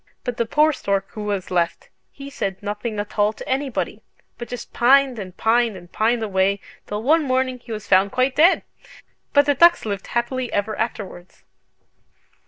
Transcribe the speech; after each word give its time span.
But 0.23 0.37
the 0.37 0.47
poor 0.47 0.73
stork 0.73 1.09
who 1.11 1.25
was 1.25 1.51
left, 1.51 1.89
he 2.11 2.31
said 2.31 2.63
nothing 2.63 2.99
at 2.99 3.19
all 3.19 3.33
to 3.33 3.47
anybody, 3.47 4.01
but 4.39 4.47
just 4.47 4.73
pined 4.73 5.19
and 5.19 5.37
pined 5.37 5.77
and 5.77 5.91
pined 5.91 6.23
away, 6.23 6.59
till 6.87 7.03
one 7.03 7.21
morning 7.21 7.59
he 7.59 7.71
was 7.71 7.87
found 7.87 8.11
quite 8.11 8.35
dead! 8.35 8.63
But 9.31 9.45
the 9.45 9.53
ducks 9.53 9.85
lived 9.85 10.07
happily 10.07 10.51
ever 10.51 10.75
afterwards!" 10.75 11.43